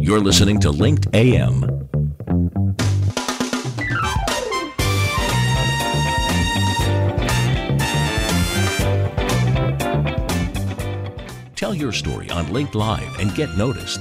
[0.00, 1.60] You're listening to Linked AM.
[11.54, 14.00] Tell your story on Linked Live and get noticed.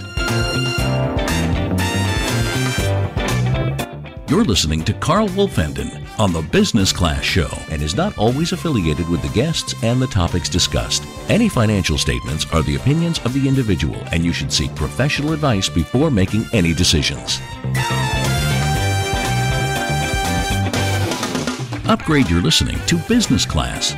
[4.27, 9.07] You're listening to Carl Wolfenden on the Business Class Show and is not always affiliated
[9.07, 11.03] with the guests and the topics discussed.
[11.27, 15.67] Any financial statements are the opinions of the individual, and you should seek professional advice
[15.67, 17.39] before making any decisions.
[21.87, 23.95] Upgrade your listening to Business Class,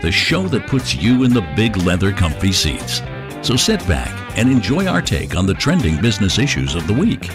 [0.00, 3.02] the show that puts you in the big leather comfy seats.
[3.42, 7.26] So sit back and enjoy our take on the trending business issues of the week.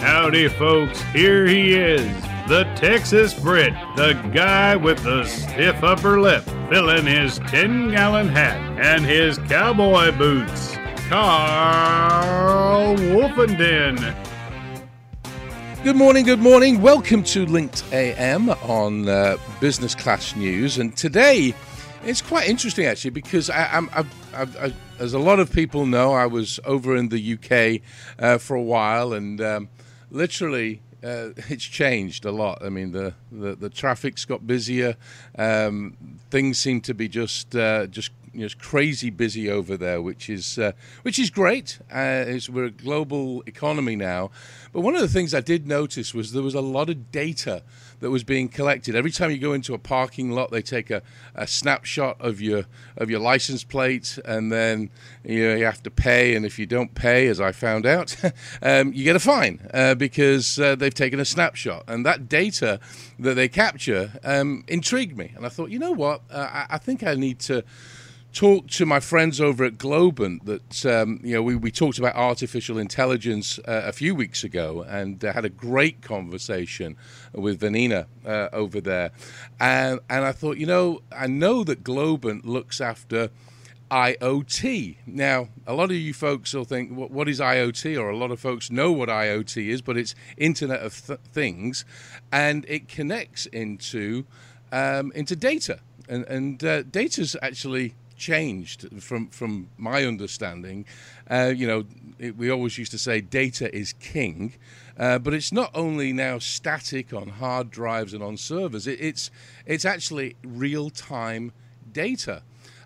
[0.00, 1.00] Howdy, folks.
[1.12, 2.10] Here he is,
[2.48, 8.56] the Texas Brit, the guy with the stiff upper lip, filling his 10 gallon hat
[8.80, 10.74] and his cowboy boots.
[11.10, 14.16] Carl Wolfenden.
[15.84, 16.80] Good morning, good morning.
[16.80, 20.78] Welcome to Linked AM on uh, Business Class News.
[20.78, 21.54] And today
[22.02, 26.14] it's quite interesting actually because I, I'm, I've, I, as a lot of people know,
[26.14, 27.82] I was over in the UK
[28.18, 29.68] uh, for a while and um,
[30.10, 32.64] literally uh, it's changed a lot.
[32.64, 34.96] I mean, the, the, the traffic's got busier.
[35.38, 35.96] Um,
[36.30, 40.58] things seem to be just uh, just you know, crazy busy over there, which is
[40.58, 40.72] uh,
[41.02, 41.80] which is great.
[41.90, 44.30] Uh, we're a global economy now.
[44.72, 47.62] But one of the things I did notice was there was a lot of data
[47.98, 48.94] that was being collected.
[48.94, 51.02] Every time you go into a parking lot, they take a,
[51.34, 52.66] a snapshot of your
[52.96, 54.90] of your license plate, and then
[55.24, 56.36] you, know, you have to pay.
[56.36, 58.14] And if you don't pay, as I found out,
[58.62, 61.84] um, you get a fine uh, because uh, they've taken a snapshot.
[61.88, 62.78] And that data
[63.18, 66.78] that they capture um, intrigued me, and I thought, you know what, uh, I, I
[66.78, 67.64] think I need to
[68.32, 72.14] talked to my friends over at Globant that um, you know we, we talked about
[72.14, 76.96] artificial intelligence uh, a few weeks ago and uh, had a great conversation
[77.32, 79.10] with Vanina uh, over there,
[79.58, 83.30] and and I thought you know I know that Globant looks after.
[83.90, 84.98] IoT.
[85.06, 87.98] Now, a lot of you folks will think, what, what is IoT?
[87.98, 91.86] Or a lot of folks know what IoT is, but it's Internet of th- Things,
[92.30, 94.26] and it connects into
[94.72, 100.84] um, into data, and and uh, data's actually changed from from my understanding.
[101.30, 101.84] Uh, you know,
[102.18, 104.54] it, we always used to say data is king,
[104.98, 108.86] uh, but it's not only now static on hard drives and on servers.
[108.86, 109.30] It, it's
[109.64, 111.52] it's actually real time
[111.92, 112.42] data.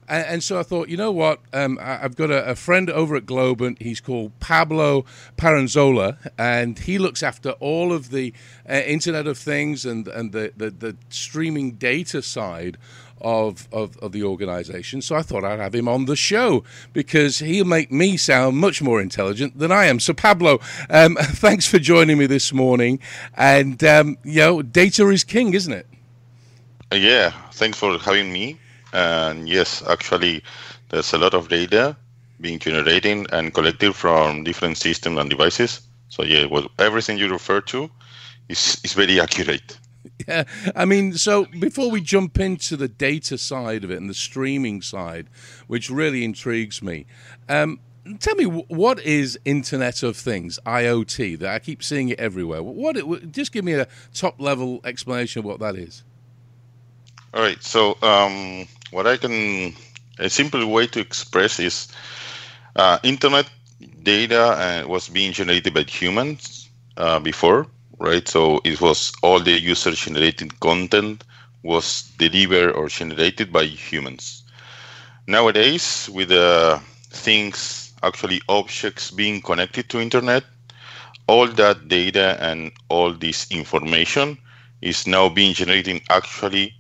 [0.09, 1.41] And, so I thought, you know what?
[1.53, 3.81] Um, I, have got a, a, friend over at Globant.
[3.81, 5.07] He's called Pablo
[5.39, 8.35] Paranzola, and he looks after all of the
[8.69, 12.79] uh, Internet of Things and, and the, the, the streaming data side
[13.23, 15.01] of, of, of the organization.
[15.01, 18.83] So I thought I'd have him on the show because he'll make me sound much
[18.83, 20.01] more intelligent than I am.
[20.01, 20.61] So, Pablo,
[20.91, 22.99] um, thanks for joining me this morning.
[23.35, 25.87] And, um, you know, data is king, isn't it?
[26.93, 28.59] Uh, yeah, thanks for having me.
[28.93, 30.43] And yes, actually,
[30.91, 31.97] there's a lot of data
[32.41, 35.81] being generated and collected from different systems and devices.
[36.09, 37.89] So yeah, well, everything you refer to
[38.49, 39.79] is, is very accurate.
[40.29, 40.45] Yeah,
[40.77, 44.81] I mean, so before we jump into the data side of it and the streaming
[44.83, 45.27] side,
[45.67, 47.07] which really intrigues me,
[47.49, 47.81] um,
[48.21, 51.39] tell me what is Internet of Things (IoT)?
[51.41, 52.63] That I keep seeing it everywhere.
[52.63, 52.97] What?
[52.97, 56.05] It, just give me a top level explanation of what that is.
[57.35, 57.63] All right.
[57.63, 59.75] So, um, what I can
[60.19, 61.89] a simple way to express is
[62.77, 63.51] uh, Internet
[64.03, 67.67] data uh, was being generated by humans uh, before
[67.99, 68.27] right?
[68.29, 71.25] So it was all the user generated content
[71.63, 74.43] was delivered or generated by humans.
[75.27, 80.45] Nowadays, with the things actually objects being connected to internet,
[81.29, 84.37] all that data and all this information
[84.81, 86.75] is now being generated actually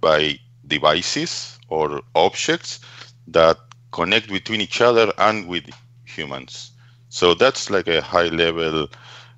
[0.00, 2.80] by devices or objects
[3.26, 3.58] that
[3.92, 5.64] connect between each other and with
[6.04, 6.72] humans.
[7.08, 8.88] So that's like a high level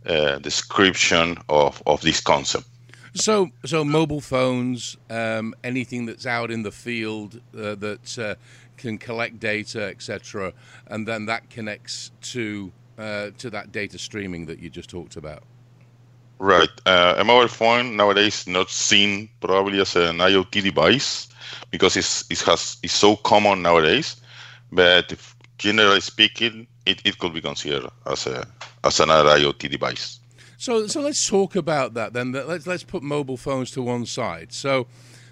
[0.09, 2.67] uh, description of, of this concept.
[3.15, 8.35] So, so mobile phones, um, anything that's out in the field uh, that uh,
[8.77, 10.53] can collect data, etc.,
[10.87, 15.43] and then that connects to uh, to that data streaming that you just talked about.
[16.39, 16.71] Right.
[16.87, 21.29] Uh, a mobile phone nowadays not seen probably as an IoT device
[21.71, 24.17] because it's it has it's so common nowadays.
[24.71, 28.47] But if, generally speaking, it, it could be considered as a
[28.89, 30.21] as another IoT device.
[30.57, 32.33] So so let's talk about that then.
[32.33, 34.53] Let's let's put mobile phones to one side.
[34.53, 34.87] So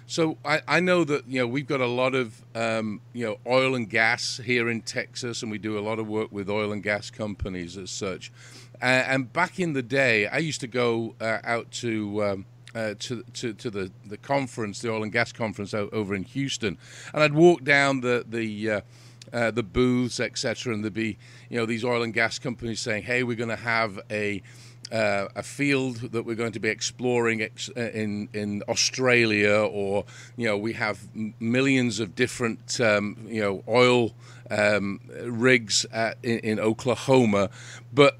[0.09, 3.37] So I, I know that you know we've got a lot of um, you know
[3.45, 6.71] oil and gas here in Texas, and we do a lot of work with oil
[6.71, 8.31] and gas companies as such.
[8.81, 12.23] Uh, and back in the day, I used to go uh, out to.
[12.23, 12.45] Um,
[12.75, 16.77] uh, to, to to the the conference, the oil and gas conference over in Houston,
[17.11, 18.83] and I'd walk down the the
[19.33, 21.17] uh, the booths, etc., and there'd be
[21.49, 24.41] you know these oil and gas companies saying, "Hey, we're going to have a
[24.91, 30.05] uh, a field that we're going to be exploring ex- uh, in in Australia, or
[30.35, 31.07] you know we have
[31.39, 34.13] millions of different um, you know oil
[34.49, 37.49] um, rigs at, in, in Oklahoma,
[37.93, 38.19] but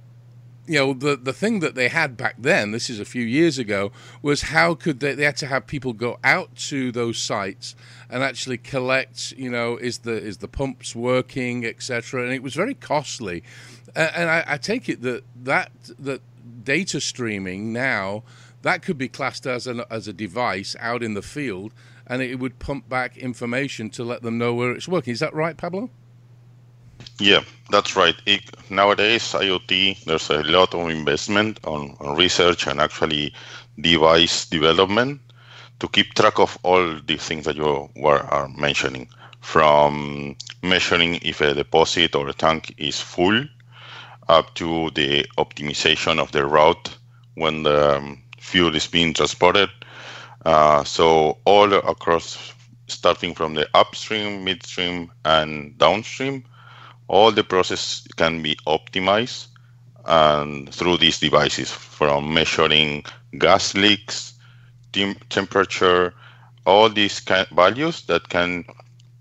[0.68, 3.58] you know the the thing that they had back then this is a few years
[3.58, 7.76] ago was how could they they had to have people go out to those sites
[8.10, 12.54] and actually collect you know is the is the pumps working etc and it was
[12.54, 13.44] very costly.
[13.96, 16.22] And I, I, take it that that that
[16.64, 18.24] data streaming now
[18.62, 21.74] that could be classed as an as a device out in the field
[22.08, 25.12] and it would pump back information to let them know where it's working.
[25.12, 25.90] Is that right Pablo?
[27.20, 28.16] Yeah, that's right.
[28.26, 33.34] It, nowadays, IoT, there's a lot of investment on, on research and actually
[33.80, 35.22] device development
[35.80, 39.08] to keep track of all the things that you were are mentioning,
[39.42, 43.46] from measuring if a deposit or a tank is full,
[44.28, 46.98] up to the optimization of the route
[47.36, 49.70] when the um, fuel is being transported.
[50.46, 52.54] Uh, so all across,
[52.88, 56.44] starting from the upstream, midstream, and downstream,
[57.08, 59.48] all the process can be optimized
[60.06, 63.04] and through these devices from measuring
[63.38, 64.37] gas leaks
[64.98, 66.14] tem- temperature
[66.66, 67.20] all these
[67.52, 68.66] values that can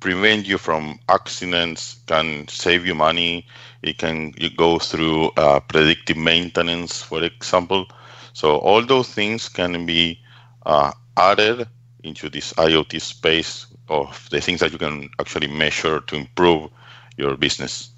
[0.01, 3.47] prevent you from accidents can save you money
[3.83, 7.87] it can you go through uh, predictive maintenance for example
[8.33, 10.21] so all those things can be
[10.67, 11.69] uh, added
[12.05, 16.71] into this iot space of the things that you can actually measure to improve
[17.17, 17.91] your business.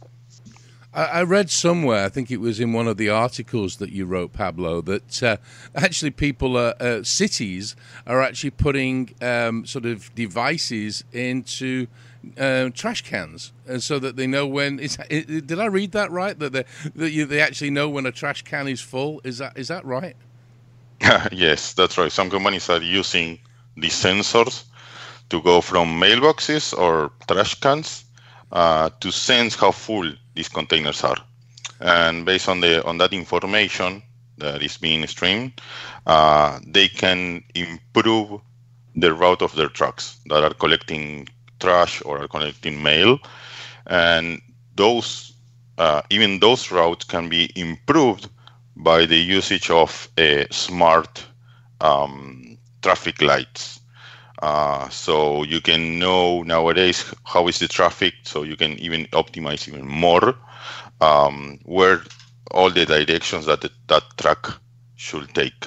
[1.03, 4.33] I read somewhere, I think it was in one of the articles that you wrote,
[4.33, 5.37] Pablo, that uh,
[5.75, 11.87] actually people, uh, uh, cities, are actually putting um, sort of devices into
[12.37, 14.81] uh, trash cans, and so that they know when.
[14.81, 16.37] Is, did I read that right?
[16.39, 16.65] That they
[16.97, 19.21] that you, they actually know when a trash can is full.
[19.23, 20.17] Is that is that right?
[21.33, 22.11] yes, that's right.
[22.11, 23.39] Some companies are using
[23.77, 24.65] these sensors
[25.31, 28.05] to go from mailboxes or trash cans
[28.53, 31.17] uh, to sense how full these containers are.
[31.81, 34.03] And based on the on that information
[34.39, 35.61] that is being streamed,
[36.07, 38.41] uh, they can improve
[38.97, 41.29] the route of their trucks that are collecting
[41.61, 43.19] trash or are collecting mail,
[43.87, 44.41] and
[44.75, 45.33] those
[45.79, 48.29] uh, even those routes can be improved
[48.77, 51.25] by the usage of a smart
[51.81, 53.78] um, traffic lights
[54.43, 59.69] uh, so you can know nowadays how is the traffic, so you can even optimize
[59.69, 60.35] even more
[61.01, 62.03] um, where
[62.53, 64.61] all the directions that the, that truck
[64.97, 65.67] should take.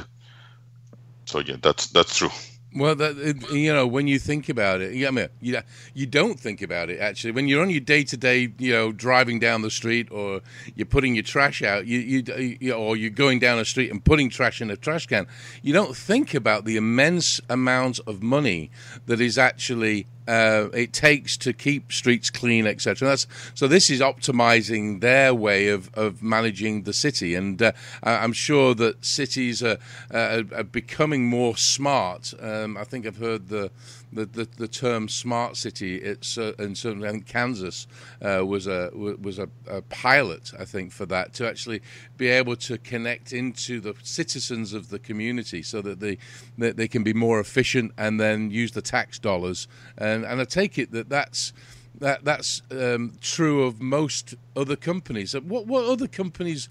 [1.25, 2.29] So yeah, that's that's true.
[2.73, 5.59] Well, that, you know, when you think about it, yeah, I mean, you,
[5.93, 7.31] you don't think about it actually.
[7.31, 10.39] When you're on your day to day, you know, driving down the street or
[10.75, 14.03] you're putting your trash out, you, you, you, or you're going down the street and
[14.03, 15.27] putting trash in a trash can,
[15.61, 18.71] you don't think about the immense amount of money
[19.05, 23.17] that is actually uh, it takes to keep streets clean, etc.
[23.55, 23.67] So.
[23.71, 27.71] This is optimizing their way of, of managing the city, and uh,
[28.03, 29.77] I'm sure that cities are,
[30.13, 32.33] uh, are becoming more smart.
[32.41, 33.71] Um, I think I've heard the
[34.13, 35.95] the, the, the term smart city.
[35.95, 37.87] It's uh, and certainly I think Kansas
[38.21, 40.51] uh, was a was a, a, pilot.
[40.59, 41.81] I think for that to actually
[42.17, 46.17] be able to connect into the citizens of the community so that they
[46.57, 49.67] that they can be more efficient and then use the tax dollars.
[49.97, 51.53] And and I take it that that's
[51.99, 55.33] that that's um, true of most other companies.
[55.33, 56.69] What what other companies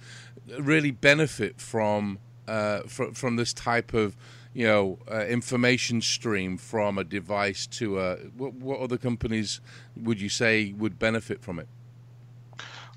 [0.58, 2.18] really benefit from
[2.48, 4.16] uh, from from this type of
[4.52, 9.60] you know, uh, information stream from a device to a what, what, other companies
[9.96, 11.68] would you say would benefit from it?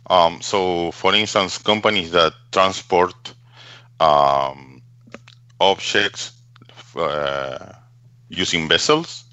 [0.10, 3.34] Um, so, for instance, companies that transport
[4.00, 4.82] um,
[5.60, 6.34] objects
[6.96, 7.74] uh,
[8.30, 9.24] using vessels,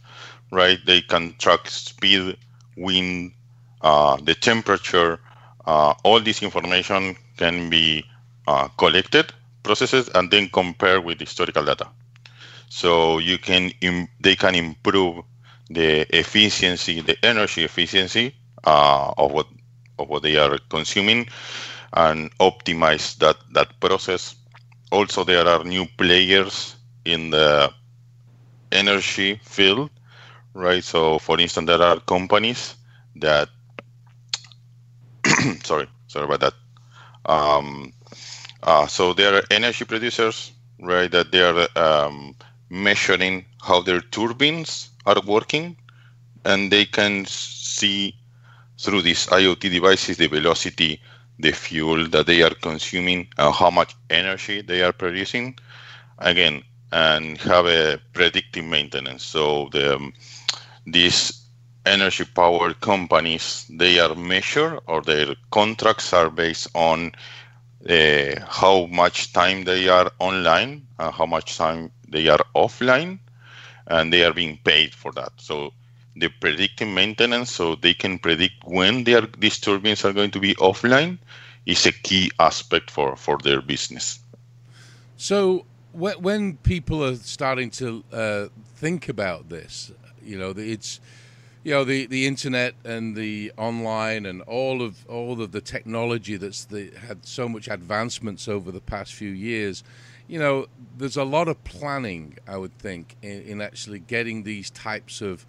[0.53, 0.79] right?
[0.87, 2.37] They can track speed,
[2.77, 3.33] wind,
[3.81, 5.19] uh, the temperature.
[5.67, 8.05] Uh, all this information can be
[8.47, 11.89] uh, collected, processed, and then compared with historical data
[12.71, 13.73] so you can
[14.21, 15.25] they can improve
[15.71, 18.35] the efficiency, the energy efficiency
[18.65, 19.49] uh, of what
[19.99, 21.29] of what they are consuming,
[21.95, 24.37] and optimize that that process.
[24.93, 27.73] Also, there are new players in the
[28.73, 29.91] energy field,
[30.55, 30.85] right?
[30.85, 32.77] So, for instance, there are companies
[33.17, 33.51] that,
[35.65, 36.55] sorry, sorry about that.
[37.27, 37.93] Um,
[38.63, 41.11] uh, so there are energy producers, right?
[41.11, 42.37] That they are um,
[42.71, 45.77] measuring how their turbines are working,
[46.45, 48.15] and they can see
[48.79, 51.01] through these IoT devices the velocity,
[51.39, 55.59] the fuel that they are consuming, and how much energy they are producing.
[56.19, 56.63] Again,
[56.93, 59.25] and have a predictive maintenance.
[59.25, 60.13] So the um,
[60.87, 61.41] these
[61.87, 67.13] energy power companies they are measured or their contracts are based on
[67.89, 73.19] uh, how much time they are online how much time they are offline
[73.87, 75.33] and they are being paid for that.
[75.37, 75.73] So
[76.17, 80.41] the predictive maintenance so they can predict when they are, these turbines are going to
[80.41, 81.19] be offline
[81.67, 84.21] is a key aspect for for their business.
[85.17, 91.01] So when people are starting to uh, think about this you know it's
[91.63, 96.37] you know the the internet and the online and all of all of the technology
[96.37, 99.83] that's the, had so much advancements over the past few years
[100.31, 104.71] you know there's a lot of planning i would think in, in actually getting these
[104.71, 105.45] types of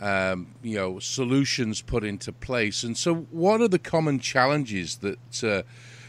[0.00, 5.44] um, you know solutions put into place and so what are the common challenges that
[5.44, 5.62] uh,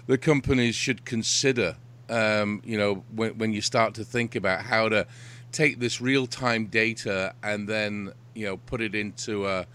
[0.08, 1.76] the companies should consider
[2.10, 5.06] um, you know when, when you start to think about how to
[5.52, 9.68] take this real-time data and then you know put it into a,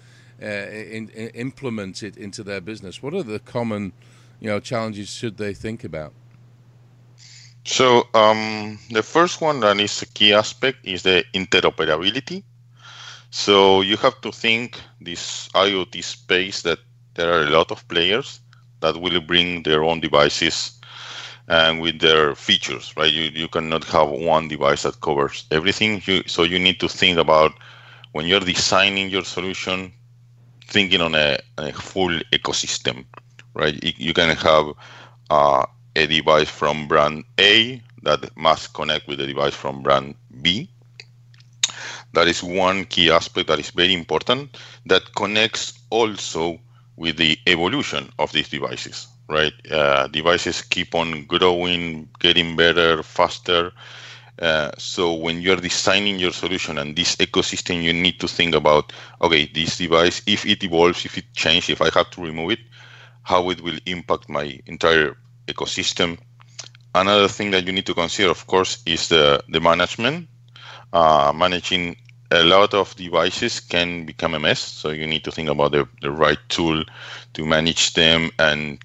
[0.43, 3.03] uh, in, in, implement it into their business?
[3.03, 3.93] What are the common
[4.41, 6.13] you know challenges should they think about?
[7.69, 12.43] So um, the first one that is a key aspect is the interoperability.
[13.31, 16.79] So you have to think this IoT space that
[17.15, 18.41] there are a lot of players
[18.81, 20.81] that will bring their own devices
[21.49, 23.13] and with their features, right?
[23.13, 26.01] You, you cannot have one device that covers everything.
[26.07, 27.53] You, so you need to think about
[28.13, 29.93] when you're designing your solution,
[30.69, 33.05] thinking on a, a full ecosystem,
[33.53, 33.79] right?
[33.83, 34.73] You can have
[35.29, 35.67] uh,
[35.99, 40.71] a device from brand A that must connect with a device from brand B.
[42.13, 46.61] That is one key aspect that is very important that connects also
[46.97, 49.53] with the evolution of these devices, right?
[49.71, 53.73] Uh, devices keep on growing, getting better, faster.
[54.41, 58.93] Uh, so when you're designing your solution and this ecosystem, you need to think about,
[59.21, 62.61] okay, this device, if it evolves, if it changes, if I have to remove it,
[63.25, 65.17] how it will impact my entire
[65.49, 66.19] ecosystem.
[66.95, 70.29] Another thing that you need to consider, of course, is the, the management.
[70.93, 71.97] Uh, managing
[72.31, 74.61] a lot of devices can become a mess.
[74.61, 76.85] So you need to think about the, the right tool
[77.35, 78.79] to manage them and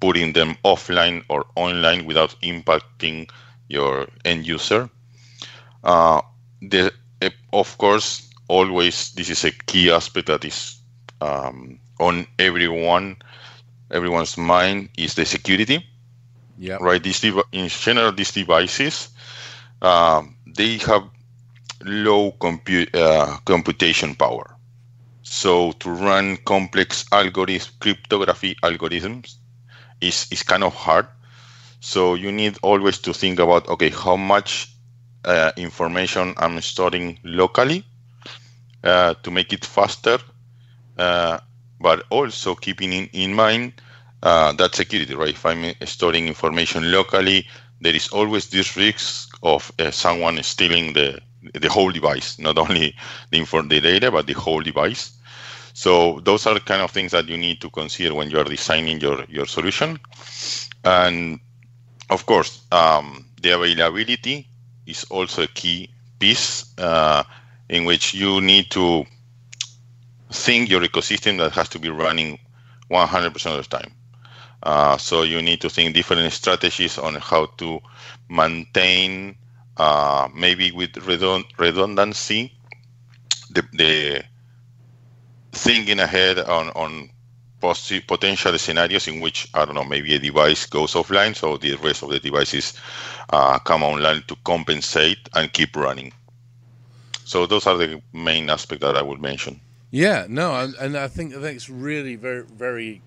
[0.00, 3.30] putting them offline or online without impacting
[3.68, 4.88] your end user.
[5.82, 6.20] Uh,
[6.62, 10.78] the, eh, of course, always this is a key aspect that is
[11.20, 13.16] um, on everyone
[13.90, 15.84] everyone's mind is the security.
[16.56, 16.78] Yeah.
[16.80, 17.02] Right.
[17.02, 19.08] These in general, these devices
[19.82, 21.04] um, they have
[21.84, 24.56] low compute uh, computation power.
[25.22, 29.36] So to run complex algorithms, cryptography algorithms,
[30.00, 31.06] is, is kind of hard.
[31.80, 34.74] So you need always to think about, okay, how much
[35.24, 37.84] uh, information I'm storing locally
[38.84, 40.18] uh, to make it faster,
[40.98, 41.38] uh,
[41.80, 43.74] but also keeping in, in mind
[44.24, 45.30] uh, that security, right?
[45.34, 47.46] If I'm storing information locally,
[47.80, 51.20] there is always this risk of uh, someone stealing the
[51.52, 52.96] the whole device, not only
[53.30, 55.12] the info, the data, but the whole device.
[55.74, 58.98] So those are kind of things that you need to consider when you are designing
[58.98, 60.00] your, your solution.
[60.84, 61.40] And
[62.08, 64.48] of course, um, the availability
[64.86, 67.24] is also a key piece uh,
[67.68, 69.04] in which you need to
[70.30, 72.38] think your ecosystem that has to be running
[72.90, 73.92] 100% of the time.
[74.64, 77.80] Uh, so you need to think different strategies on how to
[78.30, 79.36] maintain,
[79.76, 82.50] uh, maybe with redund- redundancy,
[83.50, 84.24] the, the
[85.52, 87.10] thinking ahead on on
[88.06, 92.02] potential scenarios in which I don't know maybe a device goes offline, so the rest
[92.02, 92.74] of the devices
[93.30, 96.12] uh, come online to compensate and keep running.
[97.24, 99.60] So those are the main aspects that I would mention.
[99.90, 103.00] Yeah, no, and, and I think that's really very very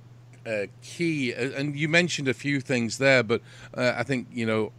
[0.48, 1.34] uh, key.
[1.34, 3.42] And you mentioned a few things there, but
[3.74, 4.72] uh, I think you know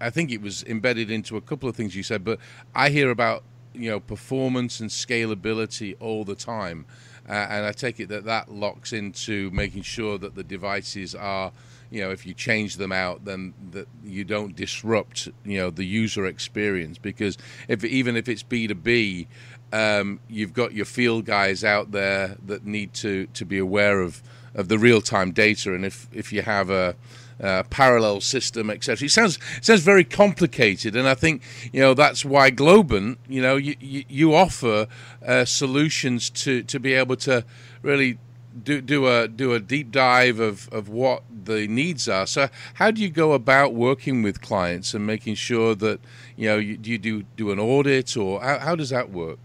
[0.00, 2.24] I think it was embedded into a couple of things you said.
[2.24, 2.38] But
[2.74, 3.42] I hear about
[3.74, 6.86] you know performance and scalability all the time
[7.28, 11.52] uh, and I take it that that locks into making sure that the devices are,
[11.90, 15.84] you know, if you change them out, then that you don't disrupt, you know, the
[15.84, 16.98] user experience.
[16.98, 17.36] Because
[17.68, 19.26] if even if it's B two B,
[19.72, 24.22] um, you've got your field guys out there that need to to be aware of
[24.56, 26.96] of the real time data, and if if you have a
[27.40, 29.06] uh, parallel system, etc.
[29.06, 33.42] It sounds it sounds very complicated, and I think you know that's why Globant, you
[33.42, 34.86] know, you you, offer
[35.24, 37.44] uh, solutions to to be able to
[37.82, 38.18] really
[38.62, 42.26] do do a do a deep dive of of what the needs are.
[42.26, 46.00] So, how do you go about working with clients and making sure that
[46.36, 49.38] you know you, do you do do an audit or how, how does that work?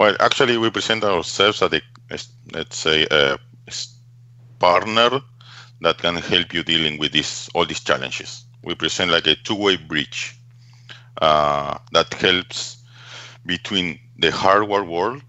[0.00, 1.82] Well, actually, we present ourselves as a
[2.52, 3.38] let's say a
[4.58, 5.20] partner
[5.80, 8.44] that can help you dealing with this all these challenges.
[8.62, 10.36] We present like a two-way bridge
[11.20, 12.82] uh, that helps
[13.46, 15.22] between the hardware world,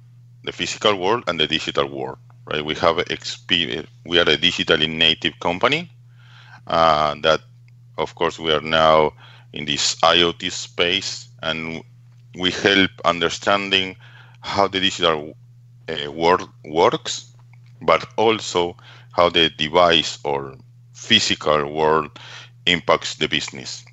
[0.44, 2.18] the physical world, and the digital world.
[2.46, 2.64] Right?
[2.64, 3.88] We have experience.
[4.06, 5.90] We are a digitally native company
[6.68, 7.42] uh, that,
[7.98, 9.14] of course, we are now
[9.54, 11.84] in this IoT space, and
[12.36, 13.96] we help understanding
[14.42, 15.36] how the digital
[15.92, 17.34] uh, world works,
[17.82, 18.76] but also
[19.12, 20.56] how the device or
[20.94, 22.12] physical world
[22.66, 23.86] impacts the business.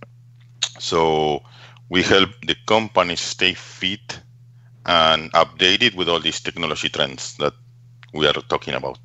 [0.79, 1.43] So
[1.89, 4.21] we help the company stay fit
[4.87, 7.55] and updated with all these technology trends that
[8.15, 8.99] we are talking about.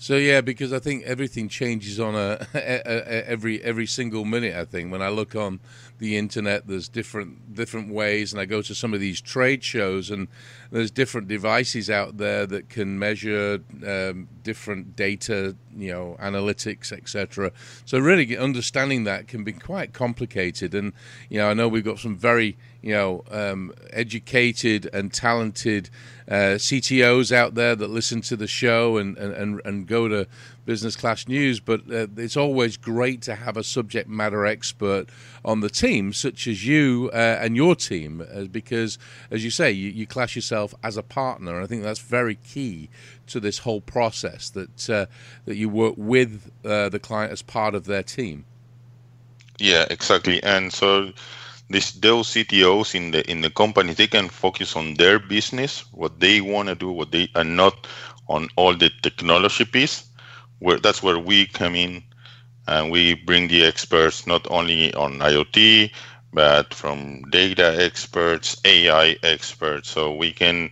[0.00, 4.56] So yeah, because I think everything changes on a, a, a, every every single minute.
[4.56, 5.60] I think when I look on
[5.98, 10.10] the internet, there's different different ways, and I go to some of these trade shows,
[10.10, 10.28] and
[10.70, 17.52] there's different devices out there that can measure um, different data, you know, analytics, etc.
[17.84, 20.74] So really, understanding that can be quite complicated.
[20.74, 20.94] And
[21.28, 25.90] you know, I know we've got some very you know um, educated and talented
[26.30, 30.28] uh, CTOs out there that listen to the show and, and, and go to
[30.64, 35.06] business class news, but uh, it's always great to have a subject matter expert
[35.44, 38.96] on the team, such as you uh, and your team, uh, because,
[39.32, 41.56] as you say, you, you, class yourself as a partner.
[41.56, 42.88] And I think that's very key
[43.26, 45.06] to this whole process that uh,
[45.46, 48.44] that you work with uh, the client as part of their team.
[49.58, 50.40] Yeah, exactly.
[50.44, 51.12] And so
[51.70, 56.20] this those CTOs in the in the company they can focus on their business, what
[56.20, 57.86] they want to do, what they are not
[58.28, 60.04] on all the technology piece.
[60.60, 62.04] Where that's where we come in,
[62.68, 65.92] and we bring the experts not only on IoT
[66.32, 70.70] but from data experts, AI experts, so we can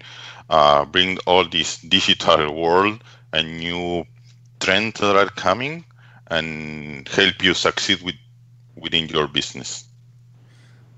[0.51, 4.05] uh, bring all this digital world and new
[4.61, 5.85] trends that are coming
[6.29, 8.17] and help you succeed with
[8.77, 9.88] within your business.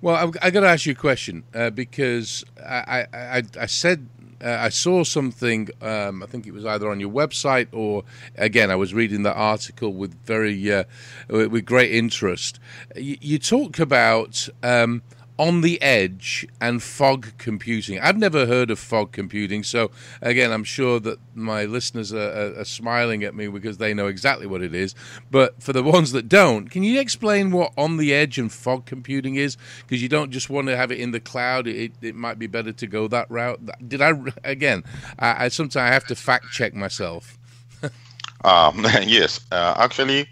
[0.02, 4.08] Well, I, I got to ask you a question uh, because I, I, I said
[4.42, 5.68] uh, I saw something.
[5.82, 8.04] Um, I think it was either on your website or
[8.36, 10.84] again, I was reading the article with very uh,
[11.28, 12.58] with great interest.
[12.96, 14.48] You, you talk about.
[14.62, 15.02] Um,
[15.40, 17.98] on the edge and fog computing.
[17.98, 22.60] I've never heard of fog computing, so again, I'm sure that my listeners are, are,
[22.60, 24.94] are, smiling at me because they know exactly what it is.
[25.30, 28.84] But for the ones that don't, can you explain what on the edge and fog
[28.84, 29.56] computing is?
[29.78, 31.66] Because you don't just want to have it in the cloud.
[31.66, 33.60] It, it might be better to go that route.
[33.88, 34.12] Did I
[34.44, 34.84] again?
[35.18, 37.38] I, I sometimes I have to fact check myself.
[38.44, 40.28] um, yes, uh, actually,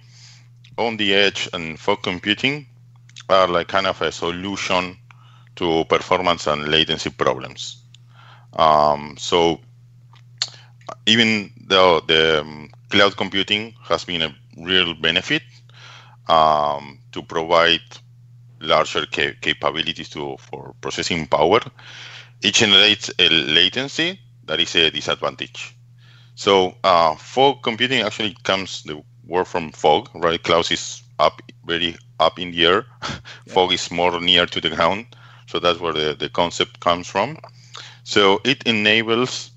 [0.76, 2.66] on the edge and fog computing
[3.30, 4.97] are like kind of a solution
[5.58, 7.82] to performance and latency problems.
[8.54, 9.60] Um, so
[11.06, 15.42] even though the um, cloud computing has been a real benefit
[16.28, 17.80] um, to provide
[18.60, 21.60] larger ca- capabilities to for processing power,
[22.42, 25.76] it generates a latency that is a disadvantage.
[26.34, 30.42] So uh, fog computing actually comes the word from fog, right?
[30.42, 32.86] Cloud is up very up in the air.
[33.46, 33.54] Yeah.
[33.54, 35.06] Fog is more near to the ground.
[35.48, 37.38] So that's where the, the concept comes from.
[38.04, 39.50] So it enables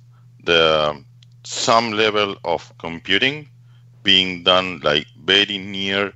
[0.44, 1.04] the
[1.44, 3.50] some level of computing
[4.04, 6.14] being done like very near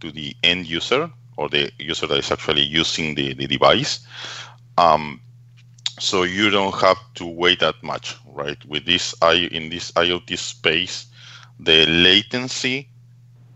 [0.00, 4.00] to the end user or the user that is actually using the, the device.
[4.78, 5.20] Um,
[5.98, 8.62] so you don't have to wait that much, right?
[8.66, 11.06] With this I in this IoT space,
[11.60, 12.88] the latency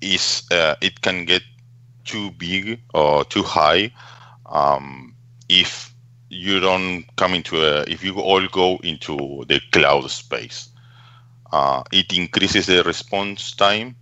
[0.00, 1.42] is uh, it can get
[2.04, 3.92] too big or too high
[4.46, 5.12] um,
[5.53, 5.95] if
[6.31, 10.71] you don't come into a if you all go into the cloud space
[11.53, 13.95] uh, it increases the response time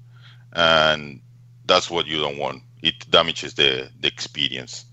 [0.53, 1.21] and
[1.67, 4.85] that's what you don't want it damages the the experience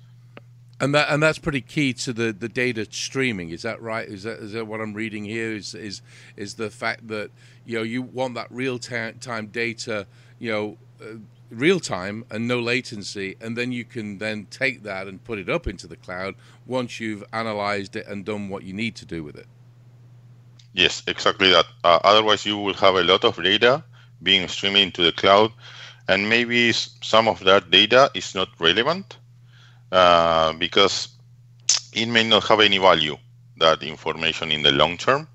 [0.80, 3.50] and that and that's pretty key to the, the data streaming.
[3.50, 4.08] Is that right?
[4.08, 5.54] Is that is that what I'm reading here?
[5.54, 6.04] Is is
[6.36, 7.32] is the fact that
[7.65, 10.06] you know you want that real time data
[10.38, 10.78] you know.
[11.02, 11.17] Uh,
[11.49, 15.49] real time and no latency and then you can then take that and put it
[15.49, 19.23] up into the cloud once you've analyzed it and done what you need to do
[19.23, 19.47] with it.
[20.73, 21.65] Yes exactly that.
[21.83, 23.83] Uh, otherwise you will have a lot of data
[24.21, 25.51] being streamed into the cloud
[26.07, 29.17] and maybe some of that data is not relevant
[29.91, 31.10] uh, because
[31.93, 33.17] it may not have any value
[33.57, 35.27] that information in the long term.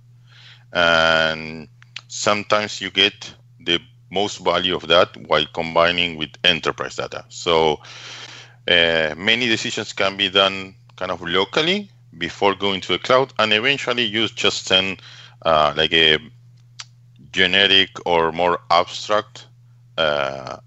[0.72, 1.68] And
[2.09, 3.81] sometimes you get the
[4.12, 7.81] most value of that while combining with enterprise data so
[8.68, 13.53] uh, many decisions can be done kind of locally before going to the cloud and
[13.53, 15.01] eventually you just send
[15.44, 16.18] uh, like a
[17.33, 19.46] generic or more abstract
[19.98, 20.59] uh,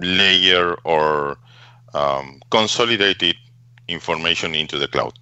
[0.00, 1.38] layer or
[1.94, 3.36] um, consolidated
[3.88, 5.18] information into the cloud.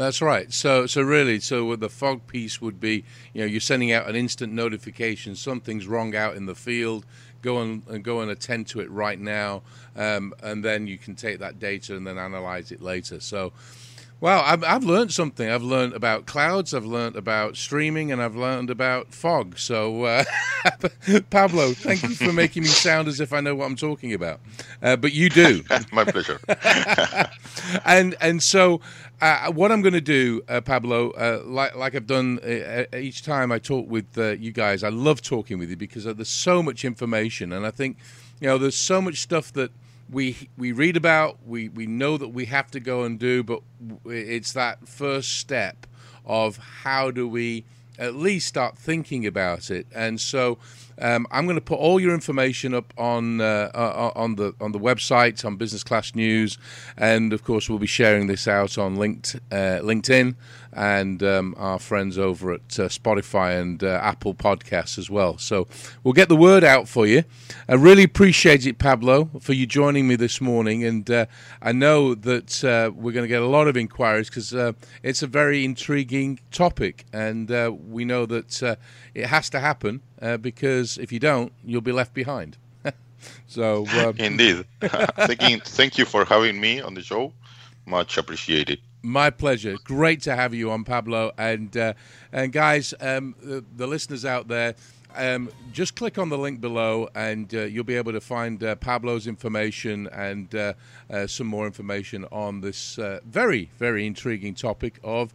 [0.00, 0.50] That's right.
[0.50, 4.16] So, so really, so the fog piece would be, you know, you're sending out an
[4.16, 7.04] instant notification, something's wrong out in the field.
[7.42, 9.60] Go and, and go and attend to it right now,
[9.96, 13.20] um, and then you can take that data and then analyze it later.
[13.20, 13.52] So,
[14.20, 15.48] well, I've, I've learned something.
[15.48, 19.58] I've learned about clouds, I've learned about streaming, and I've learned about fog.
[19.58, 20.24] So, uh,
[21.30, 24.40] Pablo, thank you for making me sound as if I know what I'm talking about.
[24.82, 25.62] Uh, but you do.
[25.92, 26.38] My pleasure.
[27.86, 28.82] and and so,
[29.22, 33.22] uh, what I'm going to do, uh, Pablo, uh, like like I've done uh, each
[33.22, 36.84] time I talk with you guys, I love talking with you because there's so much
[36.84, 37.96] information, and I think
[38.38, 39.70] you know there's so much stuff that
[40.10, 43.62] we we read about, we we know that we have to go and do, but
[44.04, 45.86] it's that first step
[46.24, 47.64] of how do we
[47.98, 49.86] at least start thinking about it.
[49.94, 50.58] And so
[51.00, 54.72] um, I'm going to put all your information up on uh, uh, on the on
[54.72, 56.58] the website on Business Class News,
[56.96, 60.34] and of course we'll be sharing this out on linked, uh, LinkedIn
[60.72, 65.38] and um, our friends over at uh, Spotify and uh, Apple Podcasts as well.
[65.38, 65.66] So
[66.02, 67.24] we'll get the word out for you.
[67.68, 70.84] I really appreciate it, Pablo, for you joining me this morning.
[70.84, 71.26] And uh,
[71.60, 75.22] I know that uh, we're going to get a lot of inquiries because uh, it's
[75.22, 77.04] a very intriguing topic.
[77.12, 78.78] And uh, we know that
[79.14, 80.02] it has to happen
[80.40, 82.56] because if you don't, you'll be left behind.
[83.46, 84.64] so um, Indeed.
[84.80, 87.32] thank, thank you for having me on the show.
[87.86, 88.80] Much appreciated.
[89.02, 89.76] My pleasure.
[89.82, 91.32] Great to have you on, Pablo.
[91.38, 91.94] And uh,
[92.32, 94.74] and guys, um, the, the, listeners out there,
[95.16, 98.76] um, just click on the link below, and uh, you'll be able to find uh,
[98.76, 100.74] Pablo's information and uh,
[101.08, 105.32] uh, some more information on this uh, very very intriguing topic of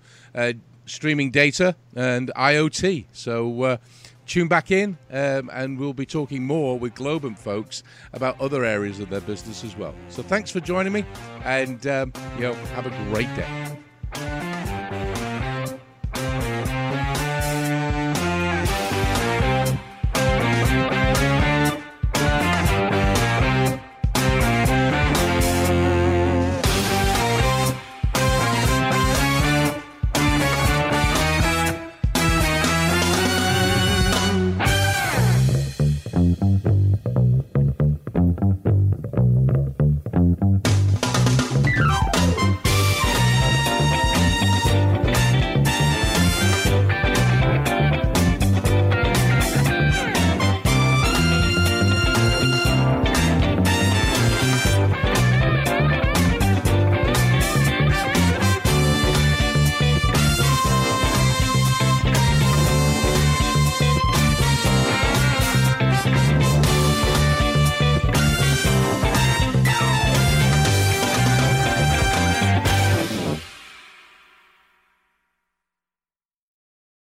[0.86, 3.06] streaming data and IoT.
[3.12, 3.80] So
[4.26, 7.84] tune back in, um, and we'll be talking more with Globant folks
[8.14, 9.94] about other areas of their business as well.
[10.10, 11.06] So thanks for joining me,
[11.44, 13.75] and um, you know, have a great day.